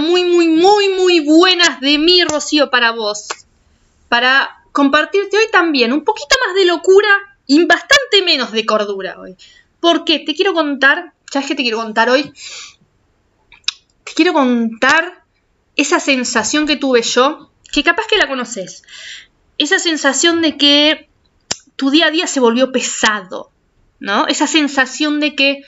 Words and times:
muy, 0.00 0.24
muy, 0.24 0.48
muy, 0.48 0.88
muy 0.90 1.20
buenas 1.20 1.80
de 1.80 1.98
mí, 1.98 2.22
Rocío, 2.24 2.70
para 2.70 2.92
vos. 2.92 3.28
Para 4.08 4.62
compartirte 4.72 5.36
hoy 5.36 5.46
también 5.50 5.92
un 5.92 6.04
poquito 6.04 6.36
más 6.46 6.54
de 6.54 6.64
locura 6.64 7.08
y 7.46 7.64
bastante 7.64 8.22
menos 8.24 8.52
de 8.52 8.64
cordura 8.66 9.18
hoy. 9.20 9.36
Porque 9.80 10.20
te 10.20 10.34
quiero 10.34 10.54
contar, 10.54 11.12
¿sabes 11.30 11.48
qué 11.48 11.54
te 11.54 11.62
quiero 11.62 11.78
contar 11.78 12.10
hoy? 12.10 12.32
Te 14.04 14.12
quiero 14.14 14.32
contar 14.32 15.24
esa 15.76 16.00
sensación 16.00 16.66
que 16.66 16.76
tuve 16.76 17.02
yo, 17.02 17.50
que 17.72 17.82
capaz 17.82 18.06
que 18.06 18.16
la 18.16 18.28
conoces. 18.28 18.82
Esa 19.58 19.78
sensación 19.78 20.42
de 20.42 20.56
que 20.56 21.08
tu 21.76 21.90
día 21.90 22.06
a 22.06 22.10
día 22.10 22.26
se 22.26 22.40
volvió 22.40 22.72
pesado, 22.72 23.50
¿no? 24.00 24.26
Esa 24.26 24.46
sensación 24.46 25.20
de 25.20 25.34
que 25.34 25.62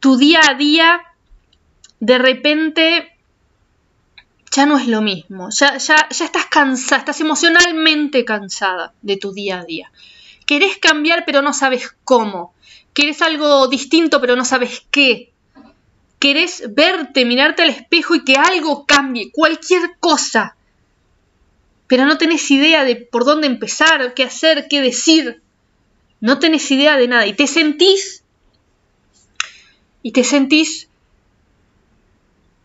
tu 0.00 0.16
día 0.16 0.40
a 0.48 0.54
día 0.54 1.02
de 2.00 2.18
repente 2.18 3.11
ya 4.52 4.66
no 4.66 4.78
es 4.78 4.86
lo 4.86 5.00
mismo, 5.00 5.48
ya, 5.50 5.78
ya, 5.78 6.08
ya 6.10 6.24
estás 6.24 6.46
cansada, 6.46 6.98
estás 6.98 7.20
emocionalmente 7.20 8.24
cansada 8.24 8.92
de 9.00 9.16
tu 9.16 9.32
día 9.32 9.60
a 9.60 9.64
día. 9.64 9.90
Querés 10.44 10.76
cambiar 10.76 11.24
pero 11.24 11.40
no 11.40 11.54
sabes 11.54 11.94
cómo. 12.04 12.54
Querés 12.92 13.22
algo 13.22 13.66
distinto 13.68 14.20
pero 14.20 14.36
no 14.36 14.44
sabes 14.44 14.84
qué. 14.90 15.32
Querés 16.18 16.64
verte, 16.74 17.24
mirarte 17.24 17.62
al 17.62 17.70
espejo 17.70 18.14
y 18.14 18.24
que 18.24 18.36
algo 18.36 18.84
cambie, 18.84 19.32
cualquier 19.32 19.96
cosa. 19.98 20.54
Pero 21.86 22.04
no 22.04 22.18
tenés 22.18 22.50
idea 22.50 22.84
de 22.84 22.96
por 22.96 23.24
dónde 23.24 23.46
empezar, 23.46 24.12
qué 24.14 24.24
hacer, 24.24 24.66
qué 24.68 24.80
decir. 24.82 25.42
No 26.20 26.38
tenés 26.38 26.70
idea 26.70 26.96
de 26.96 27.08
nada. 27.08 27.26
Y 27.26 27.32
te 27.32 27.46
sentís... 27.46 28.22
Y 30.04 30.12
te 30.12 30.24
sentís 30.24 30.88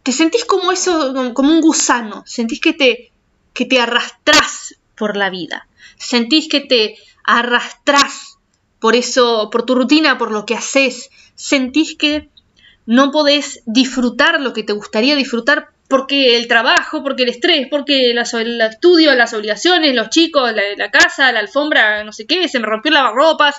te 0.08 0.14
sentís 0.14 0.46
como 0.46 0.72
eso, 0.72 1.14
como 1.34 1.52
un 1.52 1.60
gusano, 1.60 2.24
sentís 2.26 2.62
que 2.62 2.72
te, 2.72 3.12
que 3.54 3.66
te 3.66 3.82
arrastrás 3.82 4.80
por 4.96 5.18
la 5.18 5.30
vida, 5.30 5.68
sentís 5.98 6.48
que 6.48 6.62
te 6.62 6.96
arrastrás 7.26 8.38
por 8.80 8.96
eso, 8.96 9.50
por 9.50 9.66
tu 9.66 9.76
rutina, 9.76 10.18
por 10.18 10.32
lo 10.32 10.46
que 10.46 10.56
haces, 10.56 11.10
sentís 11.36 11.98
que 11.98 12.30
no 12.86 13.12
podés 13.12 13.62
disfrutar 13.66 14.40
lo 14.40 14.54
que 14.54 14.64
te 14.64 14.72
gustaría 14.72 15.18
disfrutar 15.18 15.72
porque 15.90 16.38
el 16.38 16.48
trabajo, 16.48 17.04
porque 17.04 17.24
el 17.24 17.30
estrés, 17.30 17.68
porque 17.70 18.12
el 18.12 18.18
estudio, 18.18 19.14
las 19.14 19.34
obligaciones, 19.34 19.94
los 19.94 20.10
chicos, 20.10 20.54
la, 20.54 20.62
la, 20.78 20.90
casa, 20.90 21.34
la 21.34 21.42
alfombra, 21.42 22.06
no 22.06 22.14
sé 22.14 22.26
qué, 22.26 22.48
se 22.48 22.62
me 22.62 22.66
rompió 22.68 22.92
el 22.92 22.94
lavarropas. 22.94 23.58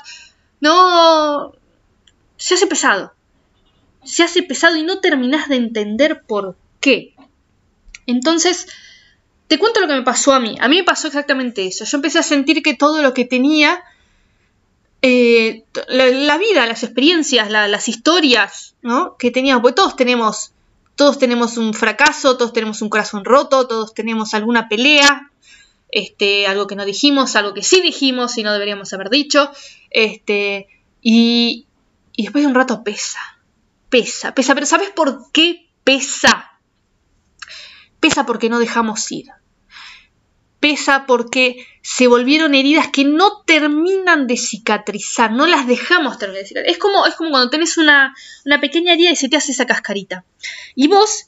No, 0.60 1.52
se 2.38 2.54
hace 2.54 2.66
pesado 2.66 3.12
se 4.04 4.22
hace 4.22 4.42
pesado 4.42 4.76
y 4.76 4.82
no 4.82 5.00
terminas 5.00 5.48
de 5.48 5.56
entender 5.56 6.22
por 6.26 6.56
qué. 6.80 7.14
Entonces, 8.06 8.66
te 9.48 9.58
cuento 9.58 9.80
lo 9.80 9.88
que 9.88 9.94
me 9.94 10.02
pasó 10.02 10.32
a 10.32 10.40
mí. 10.40 10.56
A 10.60 10.68
mí 10.68 10.76
me 10.76 10.84
pasó 10.84 11.08
exactamente 11.08 11.66
eso. 11.66 11.84
Yo 11.84 11.98
empecé 11.98 12.18
a 12.18 12.22
sentir 12.22 12.62
que 12.62 12.74
todo 12.74 13.02
lo 13.02 13.14
que 13.14 13.24
tenía, 13.24 13.82
eh, 15.02 15.64
la, 15.88 16.38
vida, 16.38 16.66
las 16.66 16.82
experiencias, 16.82 17.50
las 17.50 17.88
historias, 17.88 18.74
¿no? 18.82 19.16
Que 19.18 19.30
teníamos, 19.30 19.62
porque 19.62 19.74
todos 19.74 19.96
tenemos, 19.96 20.52
todos 20.96 21.18
tenemos 21.18 21.56
un 21.56 21.74
fracaso, 21.74 22.36
todos 22.36 22.52
tenemos 22.52 22.82
un 22.82 22.88
corazón 22.88 23.24
roto, 23.24 23.66
todos 23.66 23.94
tenemos 23.94 24.34
alguna 24.34 24.68
pelea, 24.68 25.30
este, 25.90 26.46
algo 26.46 26.66
que 26.66 26.76
no 26.76 26.84
dijimos, 26.84 27.36
algo 27.36 27.54
que 27.54 27.62
sí 27.62 27.80
dijimos 27.80 28.36
y 28.36 28.42
no 28.42 28.52
deberíamos 28.52 28.92
haber 28.92 29.08
dicho, 29.08 29.50
este, 29.90 30.68
y, 31.00 31.66
y 32.16 32.22
después 32.24 32.42
de 32.42 32.48
un 32.48 32.54
rato 32.54 32.84
pesa 32.84 33.37
pesa, 33.88 34.34
pesa, 34.34 34.54
pero 34.54 34.66
¿sabes 34.66 34.90
por 34.90 35.30
qué 35.32 35.68
pesa? 35.84 36.58
Pesa 38.00 38.26
porque 38.26 38.48
no 38.48 38.58
dejamos 38.58 39.10
ir. 39.10 39.26
Pesa 40.60 41.06
porque 41.06 41.66
se 41.82 42.06
volvieron 42.06 42.54
heridas 42.54 42.88
que 42.88 43.04
no 43.04 43.42
terminan 43.42 44.26
de 44.26 44.36
cicatrizar, 44.36 45.30
no 45.30 45.46
las 45.46 45.66
dejamos 45.66 46.18
terminar 46.18 46.42
de 46.42 46.48
cicatrizar. 46.48 46.72
Es 46.72 46.78
como, 46.78 47.06
es 47.06 47.14
como 47.14 47.30
cuando 47.30 47.50
tenés 47.50 47.78
una, 47.78 48.14
una 48.44 48.60
pequeña 48.60 48.92
herida 48.92 49.10
y 49.10 49.16
se 49.16 49.28
te 49.28 49.36
hace 49.36 49.52
esa 49.52 49.66
cascarita. 49.66 50.24
Y 50.74 50.88
vos, 50.88 51.26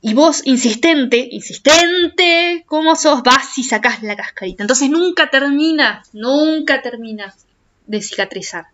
y 0.00 0.14
vos, 0.14 0.42
insistente, 0.44 1.28
insistente, 1.30 2.64
como 2.66 2.96
sos, 2.96 3.22
vas 3.22 3.58
y 3.58 3.64
sacás 3.64 4.02
la 4.02 4.16
cascarita. 4.16 4.62
Entonces 4.62 4.88
nunca 4.88 5.30
termina, 5.30 6.02
nunca 6.12 6.80
termina 6.80 7.34
de 7.86 8.00
cicatrizar. 8.00 8.66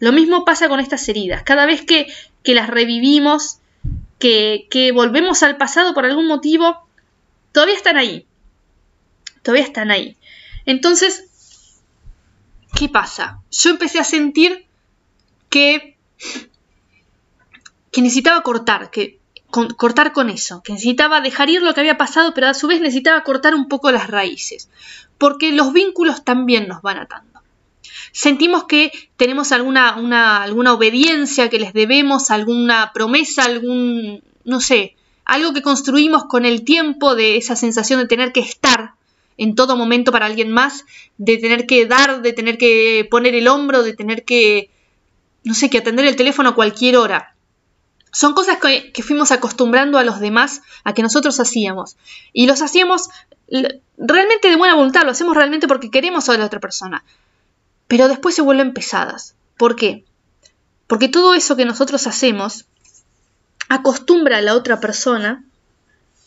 Lo 0.00 0.12
mismo 0.12 0.46
pasa 0.46 0.68
con 0.68 0.80
estas 0.80 1.06
heridas. 1.08 1.42
Cada 1.42 1.66
vez 1.66 1.82
que, 1.82 2.06
las 2.44 2.68
revivimos, 2.68 3.58
que, 4.18 4.66
que 4.70 4.92
volvemos 4.92 5.42
al 5.42 5.56
pasado 5.56 5.94
por 5.94 6.04
algún 6.04 6.26
motivo, 6.26 6.86
todavía 7.52 7.74
están 7.74 7.96
ahí. 7.96 8.26
Todavía 9.42 9.64
están 9.64 9.90
ahí. 9.90 10.16
Entonces, 10.66 11.24
¿qué 12.74 12.88
pasa? 12.88 13.40
Yo 13.50 13.70
empecé 13.70 13.98
a 13.98 14.04
sentir 14.04 14.66
que, 15.48 15.96
que 17.90 18.02
necesitaba 18.02 18.42
cortar, 18.42 18.90
que 18.90 19.18
cortar 19.76 20.12
con 20.12 20.30
eso, 20.30 20.62
que 20.62 20.74
necesitaba 20.74 21.20
dejar 21.20 21.50
ir 21.50 21.62
lo 21.62 21.74
que 21.74 21.80
había 21.80 21.96
pasado, 21.96 22.34
pero 22.34 22.48
a 22.48 22.54
su 22.54 22.68
vez 22.68 22.80
necesitaba 22.80 23.24
cortar 23.24 23.54
un 23.54 23.68
poco 23.68 23.90
las 23.90 24.08
raíces, 24.08 24.68
porque 25.18 25.50
los 25.50 25.72
vínculos 25.72 26.24
también 26.24 26.68
nos 26.68 26.82
van 26.82 26.98
atando 26.98 27.30
sentimos 28.12 28.64
que 28.64 28.92
tenemos 29.16 29.52
alguna, 29.52 29.96
una, 29.96 30.42
alguna 30.42 30.72
obediencia 30.72 31.48
que 31.48 31.60
les 31.60 31.72
debemos, 31.72 32.30
alguna 32.30 32.92
promesa, 32.92 33.44
algún, 33.44 34.22
no 34.44 34.60
sé, 34.60 34.96
algo 35.24 35.52
que 35.52 35.62
construimos 35.62 36.24
con 36.24 36.44
el 36.44 36.64
tiempo 36.64 37.14
de 37.14 37.36
esa 37.36 37.56
sensación 37.56 38.00
de 38.00 38.06
tener 38.06 38.32
que 38.32 38.40
estar 38.40 38.94
en 39.36 39.54
todo 39.54 39.76
momento 39.76 40.12
para 40.12 40.26
alguien 40.26 40.50
más, 40.50 40.84
de 41.16 41.38
tener 41.38 41.66
que 41.66 41.86
dar, 41.86 42.20
de 42.20 42.32
tener 42.32 42.58
que 42.58 43.06
poner 43.10 43.34
el 43.34 43.48
hombro, 43.48 43.82
de 43.82 43.94
tener 43.94 44.24
que, 44.24 44.70
no 45.44 45.54
sé, 45.54 45.70
que 45.70 45.78
atender 45.78 46.04
el 46.04 46.16
teléfono 46.16 46.50
a 46.50 46.54
cualquier 46.54 46.96
hora. 46.96 47.34
Son 48.12 48.34
cosas 48.34 48.58
que, 48.58 48.92
que 48.92 49.02
fuimos 49.02 49.30
acostumbrando 49.30 49.98
a 49.98 50.04
los 50.04 50.18
demás 50.20 50.62
a 50.82 50.94
que 50.94 51.02
nosotros 51.02 51.38
hacíamos. 51.38 51.96
Y 52.32 52.46
los 52.46 52.60
hacíamos 52.60 53.08
realmente 53.96 54.50
de 54.50 54.56
buena 54.56 54.74
voluntad, 54.74 55.04
lo 55.04 55.12
hacemos 55.12 55.36
realmente 55.36 55.68
porque 55.68 55.90
queremos 55.90 56.28
a 56.28 56.36
la 56.36 56.44
otra 56.44 56.60
persona 56.60 57.04
pero 57.90 58.06
después 58.06 58.36
se 58.36 58.42
vuelven 58.42 58.72
pesadas. 58.72 59.34
¿Por 59.58 59.74
qué? 59.74 60.04
Porque 60.86 61.08
todo 61.08 61.34
eso 61.34 61.56
que 61.56 61.64
nosotros 61.64 62.06
hacemos 62.06 62.66
acostumbra 63.68 64.38
a 64.38 64.42
la 64.42 64.54
otra 64.54 64.78
persona 64.78 65.44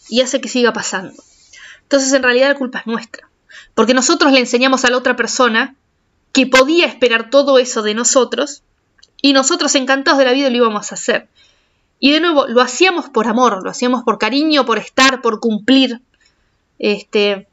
y 0.10 0.20
hace 0.20 0.42
que 0.42 0.50
siga 0.50 0.74
pasando. 0.74 1.24
Entonces 1.84 2.12
en 2.12 2.22
realidad 2.22 2.50
la 2.50 2.58
culpa 2.58 2.80
es 2.80 2.86
nuestra. 2.86 3.30
Porque 3.76 3.94
nosotros 3.94 4.34
le 4.34 4.42
enseñamos 4.42 4.84
a 4.84 4.90
la 4.90 4.98
otra 4.98 5.16
persona 5.16 5.78
que 6.34 6.48
podía 6.48 6.86
esperar 6.86 7.30
todo 7.30 7.58
eso 7.58 7.82
de 7.82 7.94
nosotros 7.94 8.62
y 9.22 9.32
nosotros 9.32 9.74
encantados 9.76 10.20
de 10.20 10.26
la 10.26 10.34
vida 10.34 10.50
lo 10.50 10.58
íbamos 10.58 10.92
a 10.92 10.96
hacer. 10.96 11.30
Y 12.02 12.12
de 12.12 12.20
nuevo, 12.20 12.46
lo 12.48 12.60
hacíamos 12.60 13.08
por 13.08 13.28
amor, 13.28 13.64
lo 13.64 13.70
hacíamos 13.70 14.04
por 14.04 14.18
cariño, 14.18 14.66
por 14.66 14.80
estar, 14.80 15.22
por 15.22 15.40
cumplir. 15.40 16.02
Este, 16.78 17.48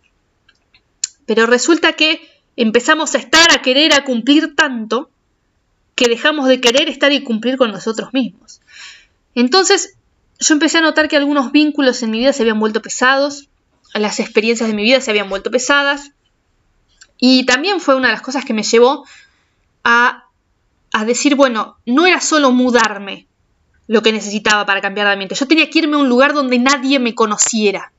pero 1.27 1.47
resulta 1.47 1.93
que 1.93 2.29
empezamos 2.63 3.15
a 3.15 3.19
estar, 3.19 3.53
a 3.53 3.63
querer, 3.63 3.95
a 3.95 4.05
cumplir 4.05 4.55
tanto, 4.55 5.11
que 5.95 6.09
dejamos 6.09 6.49
de 6.49 6.61
querer 6.61 6.89
estar 6.89 7.13
y 7.13 7.23
cumplir 7.23 7.57
con 7.57 7.73
nosotros 7.73 8.13
mismos. 8.13 8.61
Entonces, 9.35 9.97
yo 10.39 10.55
empecé 10.55 10.79
a 10.79 10.83
notar 10.83 11.09
que 11.09 11.17
algunos 11.17 11.53
vínculos 11.53 12.03
en 12.03 12.11
mi 12.11 12.19
vida 12.19 12.33
se 12.33 12.43
habían 12.43 12.59
vuelto 12.59 12.83
pesados, 12.83 13.49
las 13.95 14.21
experiencias 14.21 14.69
de 14.69 14.75
mi 14.75 14.83
vida 14.83 15.01
se 15.01 15.11
habían 15.11 15.29
vuelto 15.29 15.51
pesadas, 15.51 16.13
y 17.19 17.45
también 17.45 17.81
fue 17.81 17.97
una 17.97 18.09
de 18.09 18.15
las 18.15 18.23
cosas 18.23 18.45
que 18.45 18.55
me 18.55 18.63
llevó 18.63 19.05
a, 19.85 20.25
a 20.93 21.05
decir, 21.05 21.35
bueno, 21.35 21.77
no 21.85 22.07
era 22.07 22.21
solo 22.21 22.51
mudarme 22.51 23.27
lo 23.87 24.03
que 24.03 24.13
necesitaba 24.13 24.65
para 24.65 24.81
cambiar 24.81 25.07
de 25.07 25.13
ambiente, 25.15 25.35
yo 25.35 25.47
tenía 25.47 25.69
que 25.69 25.81
irme 25.81 25.97
a 25.97 26.01
un 26.01 26.09
lugar 26.09 26.33
donde 26.33 26.59
nadie 26.59 26.99
me 26.99 27.15
conociera. 27.15 27.93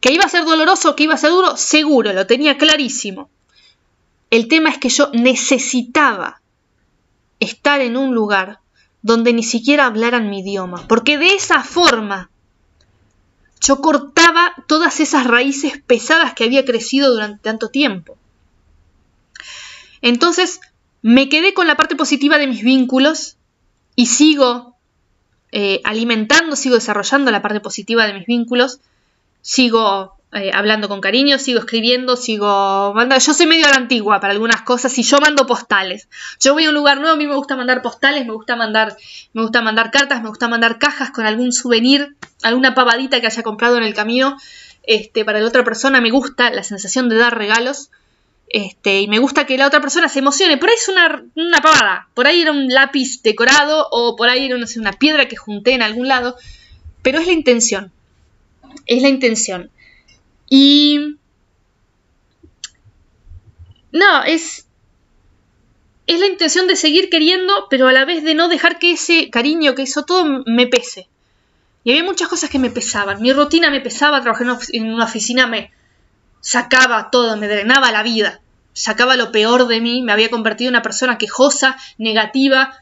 ¿Que 0.00 0.12
iba 0.12 0.24
a 0.24 0.28
ser 0.28 0.44
doloroso, 0.44 0.96
que 0.96 1.04
iba 1.04 1.14
a 1.14 1.18
ser 1.18 1.30
duro? 1.30 1.56
Seguro, 1.56 2.12
lo 2.12 2.26
tenía 2.26 2.56
clarísimo. 2.56 3.30
El 4.30 4.48
tema 4.48 4.70
es 4.70 4.78
que 4.78 4.88
yo 4.88 5.10
necesitaba 5.12 6.40
estar 7.40 7.80
en 7.80 7.96
un 7.96 8.14
lugar 8.14 8.60
donde 9.02 9.32
ni 9.32 9.42
siquiera 9.42 9.86
hablaran 9.86 10.30
mi 10.30 10.40
idioma, 10.40 10.86
porque 10.88 11.18
de 11.18 11.34
esa 11.34 11.62
forma 11.62 12.30
yo 13.60 13.80
cortaba 13.80 14.54
todas 14.66 15.00
esas 15.00 15.26
raíces 15.26 15.80
pesadas 15.86 16.34
que 16.34 16.44
había 16.44 16.64
crecido 16.64 17.10
durante 17.12 17.42
tanto 17.42 17.68
tiempo. 17.68 18.16
Entonces 20.02 20.60
me 21.02 21.28
quedé 21.28 21.54
con 21.54 21.66
la 21.66 21.76
parte 21.76 21.96
positiva 21.96 22.38
de 22.38 22.46
mis 22.46 22.62
vínculos 22.62 23.36
y 23.96 24.06
sigo 24.06 24.76
eh, 25.52 25.80
alimentando, 25.84 26.56
sigo 26.56 26.76
desarrollando 26.76 27.30
la 27.30 27.42
parte 27.42 27.60
positiva 27.60 28.06
de 28.06 28.14
mis 28.14 28.26
vínculos, 28.26 28.80
sigo 29.42 30.20
eh, 30.32 30.52
hablando 30.54 30.88
con 30.88 31.00
cariño, 31.00 31.38
sigo 31.38 31.58
escribiendo, 31.58 32.16
sigo 32.16 32.92
mandando. 32.94 33.24
Yo 33.24 33.34
soy 33.34 33.46
medio 33.46 33.66
a 33.66 33.70
la 33.70 33.76
antigua 33.76 34.20
para 34.20 34.32
algunas 34.32 34.62
cosas 34.62 34.96
y 34.96 35.02
yo 35.02 35.18
mando 35.18 35.44
postales. 35.46 36.08
Yo 36.38 36.52
voy 36.52 36.66
a 36.66 36.68
un 36.68 36.74
lugar 36.76 36.98
nuevo, 36.98 37.14
a 37.14 37.16
mí 37.16 37.26
me 37.26 37.34
gusta 37.34 37.56
mandar 37.56 37.82
postales, 37.82 38.26
me 38.26 38.32
gusta 38.32 38.54
mandar, 38.54 38.96
me 39.32 39.42
gusta 39.42 39.60
mandar 39.60 39.90
cartas, 39.90 40.22
me 40.22 40.28
gusta 40.28 40.46
mandar 40.46 40.78
cajas 40.78 41.10
con 41.10 41.26
algún 41.26 41.52
souvenir, 41.52 42.14
alguna 42.42 42.74
pavadita 42.74 43.20
que 43.20 43.26
haya 43.26 43.42
comprado 43.42 43.76
en 43.76 43.82
el 43.82 43.92
camino. 43.92 44.36
Este, 44.84 45.24
para 45.24 45.40
la 45.40 45.48
otra 45.48 45.64
persona 45.64 46.00
me 46.00 46.10
gusta 46.10 46.50
la 46.50 46.62
sensación 46.62 47.08
de 47.08 47.16
dar 47.16 47.36
regalos. 47.36 47.90
Este, 48.48 49.00
y 49.00 49.08
me 49.08 49.18
gusta 49.18 49.46
que 49.46 49.58
la 49.58 49.66
otra 49.66 49.80
persona 49.80 50.08
se 50.08 50.20
emocione. 50.20 50.58
Por 50.58 50.68
ahí 50.68 50.76
es 50.76 50.88
una, 50.88 51.24
una 51.34 51.60
pavada, 51.60 52.08
por 52.14 52.28
ahí 52.28 52.42
era 52.42 52.52
un 52.52 52.68
lápiz 52.68 53.20
decorado 53.22 53.88
o 53.90 54.14
por 54.14 54.28
ahí 54.28 54.46
era 54.46 54.56
una 54.56 54.92
piedra 54.92 55.26
que 55.26 55.36
junté 55.36 55.72
en 55.72 55.82
algún 55.82 56.06
lado, 56.06 56.36
pero 57.02 57.18
es 57.18 57.26
la 57.26 57.32
intención. 57.32 57.92
Es 58.86 59.02
la 59.02 59.08
intención. 59.08 59.70
Y... 60.48 61.16
No, 63.92 64.22
es... 64.24 64.66
Es 66.06 66.18
la 66.18 66.26
intención 66.26 66.66
de 66.66 66.74
seguir 66.74 67.08
queriendo, 67.08 67.68
pero 67.70 67.86
a 67.86 67.92
la 67.92 68.04
vez 68.04 68.24
de 68.24 68.34
no 68.34 68.48
dejar 68.48 68.80
que 68.80 68.92
ese 68.92 69.30
cariño 69.30 69.76
que 69.76 69.82
hizo 69.82 70.04
todo 70.04 70.42
me 70.44 70.66
pese. 70.66 71.08
Y 71.84 71.92
había 71.92 72.04
muchas 72.04 72.28
cosas 72.28 72.50
que 72.50 72.58
me 72.58 72.70
pesaban. 72.70 73.22
Mi 73.22 73.32
rutina 73.32 73.70
me 73.70 73.80
pesaba, 73.80 74.20
trabajar 74.20 74.58
en 74.72 74.92
una 74.92 75.04
oficina 75.04 75.46
me 75.46 75.70
sacaba 76.40 77.10
todo, 77.10 77.36
me 77.36 77.46
drenaba 77.46 77.92
la 77.92 78.02
vida. 78.02 78.40
Sacaba 78.72 79.16
lo 79.16 79.30
peor 79.32 79.66
de 79.66 79.80
mí, 79.80 80.02
me 80.02 80.12
había 80.12 80.30
convertido 80.30 80.68
en 80.68 80.74
una 80.74 80.82
persona 80.82 81.18
quejosa, 81.18 81.76
negativa, 81.98 82.76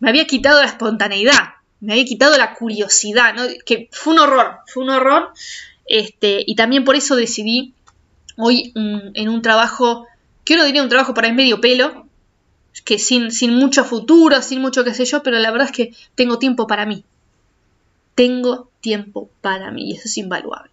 me 0.00 0.10
había 0.10 0.26
quitado 0.26 0.60
la 0.60 0.68
espontaneidad, 0.68 1.54
me 1.80 1.92
había 1.92 2.04
quitado 2.04 2.36
la 2.38 2.54
curiosidad, 2.54 3.34
¿no? 3.34 3.42
que 3.64 3.88
fue 3.92 4.14
un 4.14 4.20
horror, 4.20 4.58
fue 4.66 4.84
un 4.84 4.90
horror. 4.90 5.32
Este, 5.86 6.42
y 6.46 6.56
también 6.56 6.84
por 6.84 6.96
eso 6.96 7.16
decidí 7.16 7.74
hoy 8.36 8.72
en 8.74 9.28
un 9.28 9.42
trabajo, 9.42 10.06
que 10.44 10.62
diría 10.64 10.82
un 10.82 10.88
trabajo 10.88 11.14
para 11.14 11.28
el 11.28 11.34
medio 11.34 11.60
pelo, 11.60 12.06
que 12.84 12.98
sin, 12.98 13.30
sin 13.30 13.54
mucho 13.54 13.84
futuro, 13.84 14.42
sin 14.42 14.60
mucho 14.60 14.84
qué 14.84 14.94
sé 14.94 15.04
yo, 15.04 15.22
pero 15.22 15.38
la 15.38 15.50
verdad 15.50 15.68
es 15.68 15.76
que 15.76 15.94
tengo 16.14 16.38
tiempo 16.38 16.66
para 16.66 16.86
mí. 16.86 17.04
Tengo 18.14 18.70
tiempo 18.80 19.30
para 19.40 19.70
mí 19.70 19.90
y 19.90 19.92
eso 19.96 20.02
es 20.06 20.16
invaluable. 20.18 20.70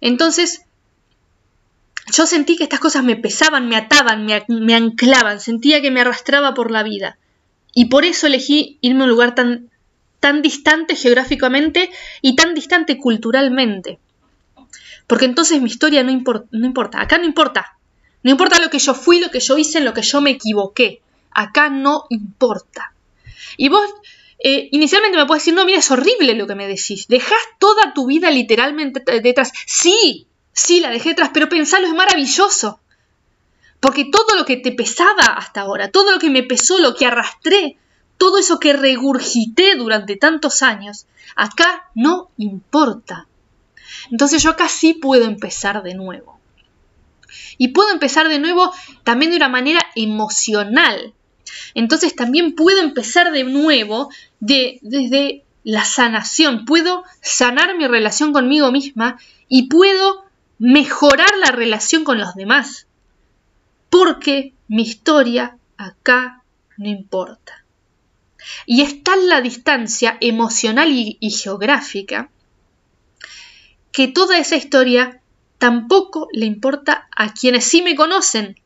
Entonces, 0.00 0.62
yo 2.12 2.26
sentí 2.26 2.56
que 2.56 2.64
estas 2.64 2.80
cosas 2.80 3.04
me 3.04 3.16
pesaban, 3.16 3.68
me 3.68 3.76
ataban, 3.76 4.26
me, 4.26 4.44
me, 4.48 4.74
anclaban, 4.74 5.40
sentía 5.40 5.80
que 5.80 5.90
me 5.90 6.02
arrastraba 6.02 6.54
por 6.54 6.70
la 6.70 6.82
vida. 6.82 7.18
Y 7.72 7.86
por 7.86 8.04
eso 8.04 8.26
elegí 8.26 8.78
irme 8.82 9.00
a 9.00 9.04
un 9.04 9.10
lugar 9.10 9.34
tan, 9.34 9.70
tan 10.24 10.40
distante 10.40 10.96
geográficamente 10.96 11.90
y 12.22 12.34
tan 12.34 12.54
distante 12.54 12.96
culturalmente. 12.96 13.98
Porque 15.06 15.26
entonces 15.26 15.60
mi 15.60 15.68
historia 15.68 16.02
no, 16.02 16.10
importa. 16.10 17.02
Acá 17.02 17.18
no 17.18 17.26
importa. 17.26 17.76
No 18.22 18.30
importa 18.30 18.58
lo 18.58 18.70
que 18.70 18.78
yo 18.78 18.94
fui, 18.94 19.20
lo 19.20 19.30
que 19.30 19.40
yo 19.40 19.58
hice, 19.58 19.82
lo 19.82 19.92
que 19.92 20.00
yo 20.00 20.22
me 20.22 20.30
equivoqué. 20.30 21.02
Acá 21.30 21.68
no 21.68 22.06
importa. 22.08 22.94
Y 23.58 23.68
vos 23.68 23.86
eh, 24.38 24.70
inicialmente 24.72 25.18
me 25.18 25.26
puedes 25.26 25.42
decir, 25.42 25.52
no, 25.52 25.66
mira, 25.66 25.80
es 25.80 25.90
horrible 25.90 26.32
lo 26.32 26.46
que 26.46 26.54
me 26.54 26.68
decís. 26.68 27.06
Dejas 27.06 27.44
toda 27.58 27.92
tu 27.92 28.06
vida 28.06 28.30
literalmente 28.30 29.02
detrás. 29.20 29.52
Sí, 29.66 30.26
sí, 30.54 30.80
la 30.80 30.88
dejé 30.88 31.10
detrás, 31.10 31.32
pero 31.34 31.50
pensalo, 31.50 31.86
es 31.86 31.92
maravilloso. 31.92 32.80
Porque 33.78 34.06
todo 34.06 34.38
lo 34.38 34.46
que 34.46 34.56
te 34.56 34.72
pesaba 34.72 35.34
hasta 35.36 35.60
ahora, 35.60 35.90
todo 35.90 36.12
lo 36.12 36.18
que 36.18 36.30
me 36.30 36.44
pesó, 36.44 36.78
lo 36.78 36.94
que 36.94 37.04
arrastré, 37.04 37.76
todo 38.18 38.38
eso 38.38 38.58
que 38.60 38.72
regurgité 38.72 39.76
durante 39.76 40.16
tantos 40.16 40.62
años, 40.62 41.06
acá 41.36 41.90
no 41.94 42.30
importa. 42.36 43.26
Entonces 44.10 44.42
yo 44.42 44.50
acá 44.50 44.68
sí 44.68 44.94
puedo 44.94 45.24
empezar 45.24 45.82
de 45.82 45.94
nuevo. 45.94 46.38
Y 47.58 47.68
puedo 47.68 47.90
empezar 47.90 48.28
de 48.28 48.38
nuevo 48.38 48.72
también 49.02 49.30
de 49.30 49.36
una 49.36 49.48
manera 49.48 49.80
emocional. 49.94 51.12
Entonces 51.74 52.14
también 52.14 52.54
puedo 52.54 52.80
empezar 52.80 53.32
de 53.32 53.44
nuevo 53.44 54.10
de, 54.40 54.78
desde 54.82 55.44
la 55.62 55.84
sanación. 55.84 56.64
Puedo 56.64 57.04
sanar 57.20 57.76
mi 57.76 57.86
relación 57.86 58.32
conmigo 58.32 58.70
misma 58.70 59.18
y 59.48 59.68
puedo 59.68 60.24
mejorar 60.58 61.36
la 61.44 61.50
relación 61.50 62.04
con 62.04 62.18
los 62.18 62.34
demás. 62.34 62.86
Porque 63.90 64.52
mi 64.68 64.82
historia 64.82 65.58
acá 65.76 66.42
no 66.76 66.88
importa. 66.88 67.63
Y 68.66 68.82
está 68.82 69.14
en 69.14 69.28
la 69.28 69.40
distancia 69.40 70.16
emocional 70.20 70.90
y, 70.90 71.16
y 71.20 71.30
geográfica 71.30 72.30
que 73.92 74.08
toda 74.08 74.38
esa 74.38 74.56
historia 74.56 75.20
tampoco 75.58 76.28
le 76.32 76.46
importa 76.46 77.08
a 77.16 77.32
quienes 77.32 77.64
sí 77.64 77.80
me 77.80 77.94
conocen. 77.94 78.60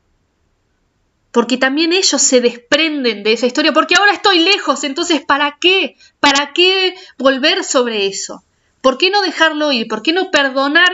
Porque 1.31 1.59
también 1.59 1.93
ellos 1.93 2.21
se 2.23 2.41
desprenden 2.41 3.23
de 3.23 3.35
esa 3.35 3.47
historia, 3.47 3.73
porque 3.73 3.95
ahora 3.97 4.15
estoy 4.15 4.41
lejos, 4.41 4.83
entonces 4.85 5.21
¿para 5.21 5.59
qué? 5.61 5.97
¿Para 6.19 6.53
qué 6.55 6.97
volver 7.19 7.63
sobre 7.63 8.07
eso? 8.07 8.43
¿Por 8.81 8.97
qué 8.97 9.11
no 9.11 9.21
dejarlo 9.21 9.71
ir? 9.71 9.87
¿Por 9.87 10.03
qué 10.03 10.13
no 10.13 10.31
perdonar? 10.31 10.91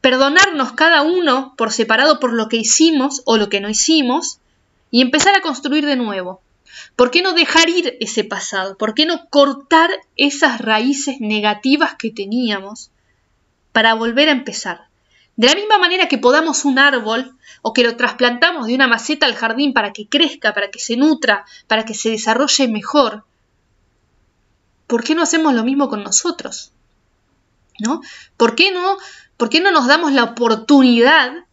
Perdonarnos 0.00 0.72
cada 0.72 1.02
uno 1.02 1.54
por 1.56 1.72
separado 1.72 2.20
por 2.20 2.32
lo 2.32 2.48
que 2.48 2.56
hicimos 2.56 3.22
o 3.24 3.36
lo 3.36 3.48
que 3.48 3.60
no 3.60 3.68
hicimos 3.68 4.38
y 4.92 5.02
empezar 5.02 5.36
a 5.36 5.40
construir 5.40 5.84
de 5.84 5.96
nuevo. 5.96 6.40
¿Por 6.98 7.10
qué 7.10 7.22
no 7.22 7.32
dejar 7.32 7.70
ir 7.70 7.96
ese 8.00 8.24
pasado? 8.24 8.76
¿Por 8.76 8.92
qué 8.92 9.06
no 9.06 9.28
cortar 9.30 9.88
esas 10.16 10.60
raíces 10.60 11.20
negativas 11.20 11.94
que 11.94 12.10
teníamos 12.10 12.90
para 13.78 13.94
volver 13.94 14.28
a 14.28 14.32
empezar. 14.32 14.88
De 15.36 15.46
la 15.46 15.54
misma 15.54 15.78
manera 15.78 16.08
que 16.08 16.18
podamos 16.18 16.64
un 16.64 16.80
árbol 16.80 17.36
o 17.62 17.72
que 17.72 17.84
lo 17.84 17.96
trasplantamos 17.96 18.66
de 18.66 18.74
una 18.74 18.88
maceta 18.88 19.26
al 19.26 19.36
jardín 19.36 19.72
para 19.72 19.92
que 19.92 20.08
crezca, 20.08 20.52
para 20.52 20.72
que 20.72 20.80
se 20.80 20.96
nutra, 20.96 21.44
para 21.68 21.84
que 21.84 21.94
se 21.94 22.10
desarrolle 22.10 22.66
mejor, 22.66 23.22
¿por 24.88 25.04
qué 25.04 25.14
no 25.14 25.22
hacemos 25.22 25.54
lo 25.54 25.62
mismo 25.62 25.88
con 25.88 26.02
nosotros? 26.02 26.72
¿No? 27.78 28.00
¿Por 28.36 28.56
qué 28.56 28.72
no, 28.72 28.96
por 29.36 29.48
qué 29.48 29.60
no 29.60 29.70
nos 29.70 29.86
damos 29.86 30.12
la 30.12 30.24
oportunidad 30.24 31.44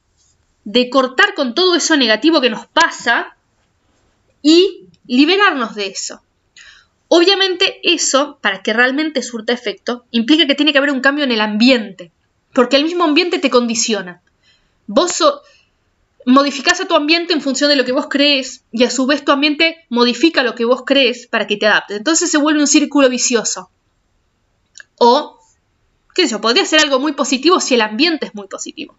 de 0.64 0.90
cortar 0.90 1.36
con 1.36 1.54
todo 1.54 1.76
eso 1.76 1.96
negativo 1.96 2.42
que 2.42 2.50
nos 2.50 2.66
pasa 2.66 3.38
y 4.42 4.85
liberarnos 5.08 5.76
de 5.76 5.88
eso? 5.88 6.22
Obviamente 7.08 7.80
eso, 7.84 8.40
para 8.42 8.64
que 8.64 8.74
realmente 8.74 9.22
surta 9.22 9.54
efecto, 9.54 10.06
implica 10.12 10.48
que 10.48 10.56
tiene 10.56 10.72
que 10.72 10.80
haber 10.80 10.92
un 10.92 11.02
cambio 11.02 11.24
en 11.24 11.32
el 11.32 11.42
ambiente, 11.42 12.12
porque 12.54 12.78
el 12.78 12.84
mismo 12.84 13.04
ambiente 13.04 13.40
te 13.40 13.50
condiciona. 13.50 14.22
Vos 14.88 15.24
modificás 16.26 16.82
a 16.82 16.88
tu 16.88 16.96
ambiente 16.96 17.34
en 17.34 17.42
función 17.42 17.70
de 17.70 17.76
lo 17.76 17.86
que 17.86 17.92
vos 17.92 18.08
crees 18.10 18.64
y 18.72 18.84
a 18.84 18.90
su 18.90 19.06
vez 19.06 19.24
tu 19.24 19.32
ambiente 19.32 19.86
modifica 19.90 20.42
lo 20.42 20.56
que 20.56 20.66
vos 20.66 20.84
crees 20.86 21.28
para 21.28 21.46
que 21.46 21.58
te 21.58 21.68
adaptes. 21.68 21.98
Entonces 21.98 22.32
se 22.32 22.38
vuelve 22.38 22.60
un 22.60 22.68
círculo 22.68 23.10
vicioso. 23.10 23.70
O, 24.98 25.40
qué 26.16 26.24
sé 26.24 26.32
yo, 26.32 26.42
podría 26.42 26.66
ser 26.66 26.80
algo 26.80 27.00
muy 27.00 27.14
positivo 27.14 27.60
si 27.60 27.76
el 27.76 27.82
ambiente 27.82 28.26
es 28.26 28.34
muy 28.34 28.48
positivo. 28.48 28.96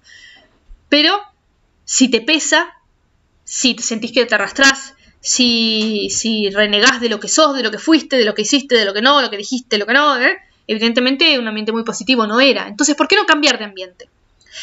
Pero 0.89 1.19
si 1.85 2.09
te 2.09 2.21
pesa, 2.21 2.75
si 3.45 3.75
te 3.75 3.83
sentís 3.83 4.13
que 4.13 4.25
te 4.27 4.35
arrastrás, 4.35 4.95
si, 5.27 6.09
si 6.09 6.51
renegás 6.51 7.01
de 7.01 7.09
lo 7.09 7.19
que 7.19 7.27
sos, 7.27 7.57
de 7.57 7.65
lo 7.65 7.73
que 7.73 7.79
fuiste, 7.79 8.17
de 8.17 8.25
lo 8.25 8.33
que 8.33 8.43
hiciste, 8.43 8.77
de 8.77 8.85
lo 8.85 8.95
que 8.95 9.03
no, 9.03 9.21
lo 9.21 9.29
que 9.29 9.37
dijiste, 9.37 9.77
lo 9.77 9.85
que 9.85 9.93
no, 9.93 10.17
¿eh? 10.21 10.39
evidentemente 10.69 11.37
un 11.41 11.49
ambiente 11.49 11.73
muy 11.73 11.83
positivo 11.83 12.29
no 12.29 12.39
era. 12.39 12.69
Entonces, 12.69 12.95
¿por 12.95 13.09
qué 13.09 13.17
no 13.17 13.27
cambiar 13.27 13.59
de 13.59 13.65
ambiente? 13.65 14.09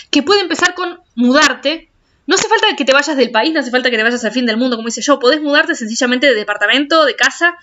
Que 0.09 0.23
puede 0.23 0.39
empezar 0.39 0.73
con 0.73 1.01
mudarte. 1.15 1.89
No 2.27 2.35
hace 2.35 2.47
falta 2.47 2.73
que 2.77 2.85
te 2.85 2.93
vayas 2.93 3.17
del 3.17 3.29
país, 3.29 3.53
no 3.53 3.59
hace 3.59 3.71
falta 3.71 3.91
que 3.91 3.97
te 3.97 4.03
vayas 4.03 4.23
al 4.23 4.31
fin 4.31 4.45
del 4.45 4.55
mundo, 4.55 4.77
como 4.77 4.87
dice 4.87 5.01
yo. 5.01 5.19
Podés 5.19 5.41
mudarte 5.41 5.75
sencillamente 5.75 6.27
de 6.27 6.33
departamento, 6.33 7.03
de 7.03 7.17
casa. 7.17 7.57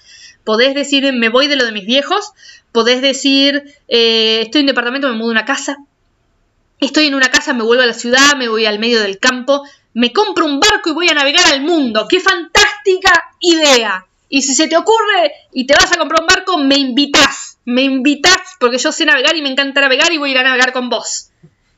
Podés 0.44 0.74
decir, 0.74 1.10
me 1.14 1.30
voy 1.30 1.46
de 1.46 1.56
lo 1.56 1.64
de 1.64 1.72
mis 1.72 1.86
viejos. 1.86 2.32
Podés 2.70 3.00
decir, 3.00 3.74
eh, 3.88 4.42
estoy 4.42 4.60
en 4.60 4.64
un 4.64 4.72
departamento, 4.72 5.08
me 5.08 5.14
mudo 5.14 5.28
a 5.28 5.32
una 5.32 5.46
casa. 5.46 5.78
Estoy 6.80 7.06
en 7.06 7.14
una 7.14 7.30
casa, 7.30 7.54
me 7.54 7.62
vuelvo 7.62 7.82
a 7.82 7.86
la 7.86 7.94
ciudad, 7.94 8.36
me 8.36 8.48
voy 8.48 8.66
al 8.66 8.78
medio 8.78 9.00
del 9.00 9.18
campo 9.18 9.64
me 9.92 10.12
compro 10.12 10.46
un 10.46 10.60
barco 10.60 10.90
y 10.90 10.92
voy 10.92 11.08
a 11.08 11.14
navegar 11.14 11.52
al 11.52 11.62
mundo. 11.62 12.06
¡Qué 12.08 12.20
idea! 13.40 14.06
Y 14.28 14.42
si 14.42 14.54
se 14.54 14.68
te 14.68 14.76
ocurre 14.76 15.32
y 15.52 15.66
te 15.66 15.74
vas 15.74 15.90
a 15.92 15.96
comprar 15.96 16.20
un 16.20 16.26
barco, 16.26 16.58
me 16.58 16.76
invitas. 16.76 17.58
Me 17.64 17.82
invitas 17.82 18.56
porque 18.58 18.78
yo 18.78 18.92
sé 18.92 19.04
navegar 19.04 19.36
y 19.36 19.42
me 19.42 19.50
encanta 19.50 19.80
navegar 19.80 20.12
y 20.12 20.18
voy 20.18 20.30
a 20.30 20.32
ir 20.32 20.38
a 20.38 20.42
navegar 20.44 20.72
con 20.72 20.88
vos. 20.88 21.30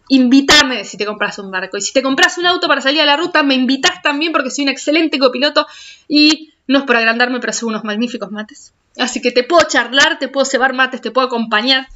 Invítame 0.08 0.84
si 0.84 0.96
te 0.96 1.06
compras 1.06 1.38
un 1.38 1.50
barco. 1.50 1.78
Y 1.78 1.80
si 1.80 1.92
te 1.92 2.02
compras 2.02 2.36
un 2.38 2.46
auto 2.46 2.68
para 2.68 2.80
salir 2.80 3.00
a 3.00 3.06
la 3.06 3.16
ruta, 3.16 3.42
me 3.42 3.54
invitas 3.54 4.02
también 4.02 4.32
porque 4.32 4.50
soy 4.50 4.64
un 4.64 4.70
excelente 4.70 5.18
copiloto 5.18 5.66
y 6.08 6.52
no 6.66 6.80
es 6.80 6.84
por 6.84 6.96
agrandarme, 6.96 7.40
pero 7.40 7.52
soy 7.52 7.70
unos 7.70 7.84
magníficos 7.84 8.30
mates. 8.30 8.74
Así 8.98 9.22
que 9.22 9.32
te 9.32 9.44
puedo 9.44 9.66
charlar, 9.66 10.18
te 10.18 10.28
puedo 10.28 10.44
cebar 10.44 10.74
mates, 10.74 11.00
te 11.00 11.10
puedo 11.10 11.26
acompañar. 11.26 11.88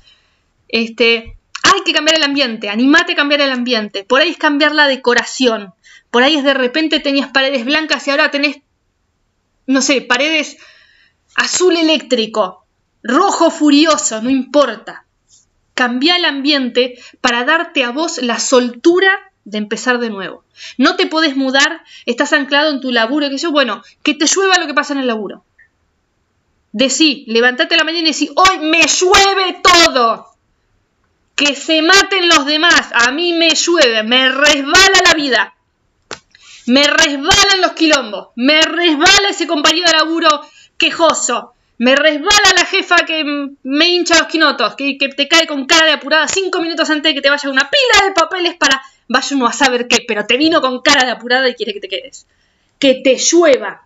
Este, 0.68 1.36
hay 1.62 1.80
que 1.84 1.92
cambiar 1.92 2.16
el 2.16 2.24
ambiente, 2.24 2.68
animate 2.68 3.12
a 3.12 3.16
cambiar 3.16 3.40
el 3.42 3.50
ambiente. 3.50 4.04
Por 4.04 4.20
ahí 4.20 4.30
es 4.30 4.38
cambiar 4.38 4.74
la 4.74 4.86
decoración. 4.86 5.74
Por 6.10 6.22
ahí 6.22 6.36
es 6.36 6.44
de 6.44 6.54
repente 6.54 7.00
tenías 7.00 7.28
paredes 7.28 7.64
blancas 7.64 8.06
y 8.06 8.10
ahora 8.10 8.30
tenés, 8.30 8.58
no 9.66 9.82
sé, 9.82 10.00
paredes 10.02 10.56
azul 11.34 11.76
eléctrico, 11.76 12.64
rojo 13.02 13.50
furioso, 13.50 14.22
no 14.22 14.30
importa. 14.30 15.04
cambia 15.74 16.16
el 16.16 16.24
ambiente 16.24 16.98
para 17.20 17.44
darte 17.44 17.84
a 17.84 17.90
vos 17.90 18.18
la 18.22 18.38
soltura 18.38 19.10
de 19.44 19.58
empezar 19.58 19.98
de 19.98 20.10
nuevo. 20.10 20.42
No 20.78 20.96
te 20.96 21.06
podés 21.06 21.36
mudar, 21.36 21.82
estás 22.06 22.32
anclado 22.32 22.70
en 22.70 22.80
tu 22.80 22.90
laburo, 22.90 23.28
que 23.28 23.38
yo, 23.38 23.52
bueno, 23.52 23.82
que 24.02 24.14
te 24.14 24.26
llueva 24.26 24.58
lo 24.58 24.66
que 24.66 24.74
pasa 24.74 24.94
en 24.94 25.00
el 25.00 25.06
laburo. 25.06 25.44
Decí, 26.72 27.24
levantate 27.28 27.76
la 27.76 27.84
mañana 27.84 28.08
y 28.08 28.10
decí, 28.10 28.30
hoy 28.34 28.58
me 28.58 28.82
llueve 28.86 29.60
todo. 29.62 30.26
Que 31.34 31.54
se 31.54 31.82
maten 31.82 32.28
los 32.28 32.46
demás, 32.46 32.90
a 32.94 33.12
mí 33.12 33.34
me 33.34 33.50
llueve, 33.50 34.02
me 34.02 34.30
resbala 34.30 35.02
la 35.04 35.14
vida. 35.14 35.55
Me 36.66 36.82
resbalan 36.82 37.60
los 37.60 37.72
quilombos, 37.72 38.28
me 38.34 38.60
resbala 38.60 39.28
ese 39.30 39.46
compañero 39.46 39.86
de 39.86 39.96
laburo 39.96 40.28
quejoso, 40.76 41.52
me 41.78 41.94
resbala 41.94 42.52
la 42.56 42.64
jefa 42.64 42.96
que 43.06 43.24
me 43.62 43.88
hincha 43.88 44.18
los 44.18 44.26
quinotos, 44.26 44.74
que, 44.74 44.96
te 44.98 45.28
cae 45.28 45.46
con 45.46 45.66
cara 45.66 45.86
de 45.86 45.92
apurada 45.92 46.26
cinco 46.26 46.60
minutos 46.60 46.88
antes 46.90 47.10
de 47.10 47.14
que 47.14 47.20
te 47.20 47.30
vaya 47.30 47.50
una 47.50 47.70
pila 47.70 48.08
de 48.08 48.14
papeles 48.14 48.54
para 48.56 48.82
vaya 49.08 49.36
uno 49.36 49.46
a 49.46 49.52
saber 49.52 49.86
qué, 49.86 50.04
pero 50.06 50.26
te 50.26 50.36
vino 50.36 50.60
con 50.60 50.80
cara 50.80 51.04
de 51.04 51.12
apurada 51.12 51.48
y 51.48 51.54
quiere 51.54 51.72
que 51.72 51.80
te 51.80 51.88
quedes. 51.88 52.26
Que 52.78 52.94
te 52.94 53.16
llueva. 53.16 53.82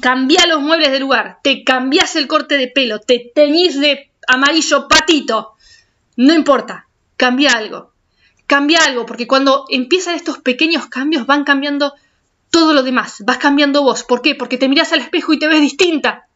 Cambia 0.00 0.46
los 0.46 0.60
muebles 0.60 0.90
de 0.90 0.98
lugar, 0.98 1.38
te 1.42 1.62
cambias 1.62 2.16
el 2.16 2.26
corte 2.26 2.56
de 2.56 2.66
pelo, 2.66 2.98
te 2.98 3.30
teñís 3.32 3.78
de 3.78 4.10
amarillo 4.26 4.88
patito. 4.88 5.52
No 6.16 6.34
importa, 6.34 6.88
cambia 7.16 7.52
algo. 7.52 7.91
Cambia 8.52 8.84
algo, 8.84 9.06
porque 9.06 9.26
cuando 9.26 9.64
empiezan 9.70 10.14
estos 10.14 10.36
pequeños 10.36 10.86
cambios 10.88 11.24
van 11.24 11.42
cambiando 11.42 11.94
todo 12.50 12.74
lo 12.74 12.82
demás. 12.82 13.22
Vas 13.24 13.38
cambiando 13.38 13.82
vos. 13.82 14.02
¿Por 14.02 14.20
qué? 14.20 14.34
Porque 14.34 14.58
te 14.58 14.68
miras 14.68 14.92
al 14.92 15.00
espejo 15.00 15.32
y 15.32 15.38
te 15.38 15.48
ves 15.48 15.62
distinta. 15.62 16.28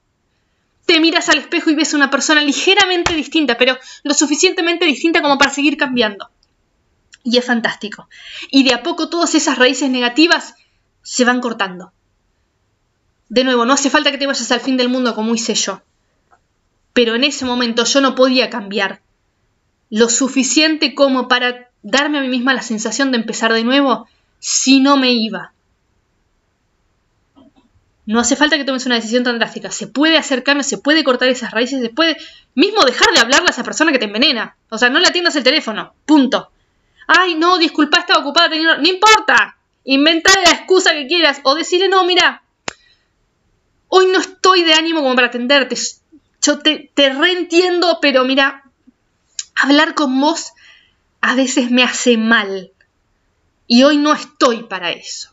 Te 0.86 0.98
miras 0.98 1.28
al 1.28 1.36
espejo 1.36 1.68
y 1.68 1.74
ves 1.74 1.92
una 1.92 2.08
persona 2.08 2.40
ligeramente 2.40 3.12
distinta, 3.14 3.58
pero 3.58 3.76
lo 4.02 4.14
suficientemente 4.14 4.86
distinta 4.86 5.20
como 5.20 5.36
para 5.36 5.50
seguir 5.50 5.76
cambiando 5.76 6.30
y 7.22 7.36
es 7.36 7.44
fantástico. 7.44 8.08
Y 8.50 8.64
de 8.64 8.72
a 8.72 8.82
poco 8.82 9.10
todas 9.10 9.34
esas 9.34 9.58
raíces 9.58 9.90
negativas 9.90 10.54
se 11.02 11.26
van 11.26 11.42
cortando. 11.42 11.92
De 13.28 13.44
nuevo, 13.44 13.66
no 13.66 13.74
hace 13.74 13.90
falta 13.90 14.10
que 14.10 14.16
te 14.16 14.26
vayas 14.26 14.50
al 14.52 14.60
fin 14.60 14.78
del 14.78 14.88
mundo 14.88 15.14
como 15.14 15.34
hice 15.34 15.54
yo. 15.54 15.82
Pero 16.94 17.14
en 17.14 17.24
ese 17.24 17.44
momento 17.44 17.84
yo 17.84 18.00
no 18.00 18.14
podía 18.14 18.48
cambiar 18.48 19.02
lo 19.90 20.08
suficiente 20.08 20.94
como 20.94 21.28
para 21.28 21.65
darme 21.86 22.18
a 22.18 22.20
mí 22.20 22.28
misma 22.28 22.52
la 22.52 22.62
sensación 22.62 23.12
de 23.12 23.18
empezar 23.18 23.52
de 23.52 23.62
nuevo 23.62 24.08
si 24.40 24.80
no 24.80 24.96
me 24.96 25.12
iba. 25.12 25.52
No 28.06 28.20
hace 28.20 28.36
falta 28.36 28.56
que 28.56 28.64
tomes 28.64 28.86
una 28.86 28.96
decisión 28.96 29.24
tan 29.24 29.38
drástica. 29.38 29.70
Se 29.70 29.86
puede 29.86 30.16
hacer 30.16 30.42
cambios, 30.42 30.66
se 30.66 30.78
puede 30.78 31.04
cortar 31.04 31.28
esas 31.28 31.50
raíces, 31.52 31.80
se 31.80 31.90
puede 31.90 32.16
mismo 32.54 32.84
dejar 32.84 33.12
de 33.12 33.20
hablarle 33.20 33.48
a 33.48 33.50
esa 33.50 33.64
persona 33.64 33.92
que 33.92 33.98
te 33.98 34.04
envenena. 34.04 34.56
O 34.68 34.78
sea, 34.78 34.90
no 34.90 35.00
le 35.00 35.06
atiendas 35.06 35.36
el 35.36 35.44
teléfono. 35.44 35.94
Punto. 36.04 36.50
Ay, 37.06 37.34
no, 37.34 37.58
disculpa, 37.58 37.98
estaba 37.98 38.20
ocupada 38.20 38.48
teniendo... 38.48 38.78
No 38.78 38.88
importa. 38.88 39.56
Inventale 39.84 40.44
la 40.44 40.52
excusa 40.52 40.92
que 40.92 41.06
quieras. 41.06 41.40
O 41.44 41.54
decirle, 41.54 41.88
no, 41.88 42.04
mira, 42.04 42.42
hoy 43.88 44.06
no 44.06 44.18
estoy 44.18 44.62
de 44.64 44.74
ánimo 44.74 45.02
como 45.02 45.14
para 45.14 45.28
atenderte. 45.28 45.76
Yo 46.42 46.58
te, 46.58 46.90
te 46.94 47.10
reentiendo, 47.10 47.98
pero 48.00 48.24
mira, 48.24 48.64
hablar 49.56 49.94
con 49.94 50.20
vos 50.20 50.52
a 51.26 51.34
veces 51.34 51.72
me 51.72 51.82
hace 51.82 52.16
mal. 52.16 52.70
Y 53.66 53.82
hoy 53.82 53.96
no 53.96 54.12
estoy 54.12 54.62
para 54.62 54.92
eso. 54.92 55.30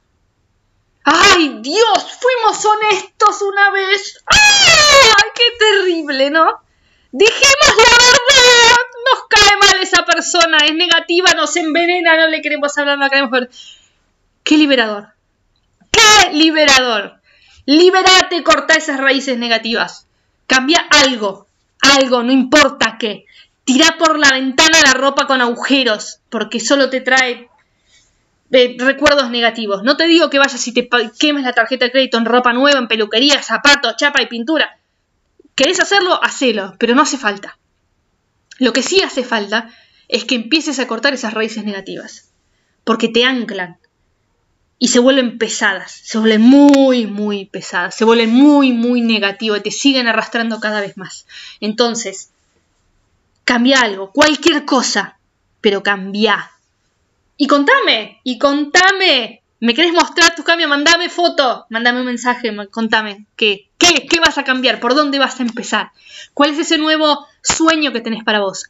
¡Ay, 1.03 1.59
Dios! 1.61 2.17
Fuimos 2.19 2.65
honestos 2.65 3.41
una 3.43 3.69
vez. 3.69 4.19
¡Ay, 4.25 5.29
qué 5.35 5.43
terrible, 5.59 6.31
¿no? 6.31 6.47
Dijimos 7.11 7.77
la 7.77 7.97
verdad. 7.97 8.77
Nos 9.11 9.27
cae 9.29 9.57
mal 9.57 9.81
esa 9.83 10.03
persona. 10.03 10.57
Es 10.65 10.73
negativa, 10.73 11.33
nos 11.35 11.55
envenena, 11.57 12.17
no 12.17 12.27
le 12.27 12.41
queremos 12.41 12.75
hablar, 12.75 12.97
no 12.97 13.07
queremos 13.07 13.29
ver. 13.29 13.51
¡Qué 14.43 14.57
liberador! 14.57 15.09
¡Qué 15.91 16.31
liberador! 16.31 17.21
Liberate, 17.67 18.41
corta 18.41 18.73
esas 18.73 18.99
raíces 18.99 19.37
negativas. 19.37 20.07
Cambia 20.47 20.87
algo. 20.89 21.45
Algo, 21.81 22.23
no 22.23 22.31
importa 22.31 22.97
qué. 22.99 23.27
Tira 23.65 23.95
por 23.97 24.19
la 24.19 24.31
ventana 24.31 24.77
la 24.83 24.93
ropa 24.93 25.25
con 25.25 25.41
agujeros, 25.41 26.19
porque 26.29 26.59
solo 26.59 26.89
te 26.89 27.01
trae 27.01 27.49
eh, 28.51 28.75
recuerdos 28.77 29.29
negativos. 29.29 29.83
No 29.83 29.97
te 29.97 30.05
digo 30.05 30.29
que 30.29 30.39
vayas 30.39 30.67
y 30.67 30.73
te 30.73 30.89
quemes 31.19 31.43
la 31.43 31.53
tarjeta 31.53 31.85
de 31.85 31.91
crédito 31.91 32.17
en 32.17 32.25
ropa 32.25 32.53
nueva, 32.53 32.79
en 32.79 32.87
peluquería, 32.87 33.41
zapatos, 33.41 33.95
chapa 33.95 34.21
y 34.21 34.27
pintura. 34.27 34.79
¿Querés 35.55 35.79
hacerlo? 35.79 36.19
Hacelo, 36.23 36.75
pero 36.77 36.93
no 36.93 37.03
hace 37.03 37.17
falta. 37.17 37.57
Lo 38.59 38.73
que 38.73 38.83
sí 38.83 39.01
hace 39.01 39.23
falta 39.23 39.69
es 40.07 40.25
que 40.25 40.35
empieces 40.35 40.79
a 40.79 40.87
cortar 40.87 41.13
esas 41.13 41.33
raíces 41.33 41.63
negativas, 41.63 42.31
porque 42.83 43.07
te 43.07 43.23
anclan 43.23 43.77
y 44.77 44.89
se 44.89 44.99
vuelven 44.99 45.37
pesadas, 45.37 45.91
se 46.03 46.17
vuelven 46.17 46.41
muy, 46.41 47.07
muy 47.07 47.45
pesadas, 47.45 47.95
se 47.95 48.03
vuelven 48.03 48.31
muy, 48.31 48.73
muy 48.73 49.01
negativas 49.01 49.59
y 49.59 49.63
te 49.63 49.71
siguen 49.71 50.07
arrastrando 50.07 50.59
cada 50.59 50.81
vez 50.81 50.97
más. 50.97 51.25
Entonces, 51.61 52.32
cambia 53.43 53.81
algo, 53.81 54.11
cualquier 54.11 54.65
cosa, 54.65 55.17
pero 55.61 55.83
cambia. 55.83 56.51
Y 57.37 57.47
contame, 57.47 58.19
y 58.23 58.37
contame 58.37 59.43
¿Me 59.63 59.73
querés 59.73 59.93
mostrar 59.93 60.35
tus 60.35 60.43
cambios? 60.43 60.69
Mandame 60.69 61.07
foto, 61.07 61.65
mandame 61.69 62.01
un 62.01 62.05
mensaje, 62.05 62.53
contame 62.69 63.27
qué, 63.37 63.69
qué, 63.77 64.05
qué 64.09 64.19
vas 64.19 64.37
a 64.37 64.43
cambiar, 64.43 64.81
por 64.81 64.93
dónde 64.93 65.19
vas 65.19 65.39
a 65.39 65.43
empezar, 65.43 65.91
cuál 66.33 66.49
es 66.49 66.59
ese 66.59 66.77
nuevo 66.77 67.25
sueño 67.41 67.93
que 67.93 68.01
tenés 68.01 68.25
para 68.25 68.41
vos. 68.41 68.65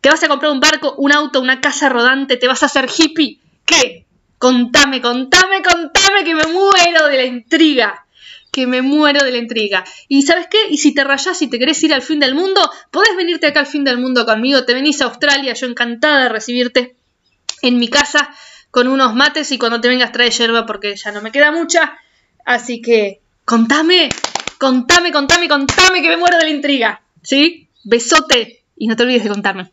¿Te 0.00 0.10
vas 0.10 0.22
a 0.22 0.28
comprar 0.28 0.52
un 0.52 0.60
barco, 0.60 0.94
un 0.96 1.10
auto, 1.10 1.40
una 1.40 1.60
casa 1.60 1.88
rodante? 1.88 2.36
¿Te 2.36 2.46
vas 2.46 2.62
a 2.62 2.66
hacer 2.66 2.88
hippie? 2.96 3.40
¿Qué? 3.66 4.06
Contame, 4.38 5.02
contame, 5.02 5.60
contame 5.60 6.22
que 6.22 6.36
me 6.36 6.46
muero 6.46 7.08
de 7.08 7.16
la 7.16 7.24
intriga. 7.24 8.06
Que 8.52 8.68
me 8.68 8.82
muero 8.82 9.24
de 9.24 9.32
la 9.32 9.38
intriga. 9.38 9.82
¿Y 10.06 10.22
sabes 10.22 10.46
qué? 10.48 10.58
Y 10.70 10.78
si 10.78 10.94
te 10.94 11.02
rayás 11.02 11.42
y 11.42 11.48
te 11.48 11.58
querés 11.58 11.82
ir 11.82 11.92
al 11.92 12.02
fin 12.02 12.20
del 12.20 12.36
mundo, 12.36 12.60
podés 12.92 13.16
venirte 13.16 13.48
acá 13.48 13.60
al 13.60 13.66
fin 13.66 13.82
del 13.82 13.98
mundo 13.98 14.24
conmigo. 14.24 14.64
Te 14.64 14.74
venís 14.74 15.00
a 15.00 15.06
Australia, 15.06 15.54
yo 15.54 15.66
encantada 15.66 16.22
de 16.22 16.28
recibirte 16.28 16.94
en 17.62 17.78
mi 17.78 17.88
casa 17.88 18.30
con 18.70 18.88
unos 18.88 19.14
mates 19.14 19.50
y 19.52 19.58
cuando 19.58 19.80
te 19.80 19.88
vengas 19.88 20.12
trae 20.12 20.30
yerba 20.30 20.66
porque 20.66 20.94
ya 20.94 21.10
no 21.10 21.22
me 21.22 21.32
queda 21.32 21.50
mucha. 21.50 21.98
Así 22.44 22.80
que 22.80 23.20
contame, 23.44 24.10
contame, 24.58 25.10
contame, 25.10 25.48
contame 25.48 26.02
que 26.02 26.08
me 26.08 26.16
muero 26.16 26.38
de 26.38 26.44
la 26.44 26.50
intriga. 26.50 27.02
¿Sí? 27.22 27.68
Besote 27.84 28.64
y 28.76 28.86
no 28.86 28.96
te 28.96 29.02
olvides 29.02 29.24
de 29.24 29.30
contarme. 29.30 29.72